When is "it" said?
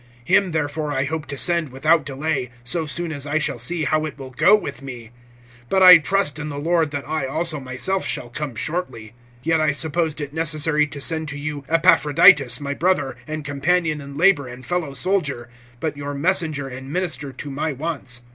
4.07-4.17, 10.19-10.33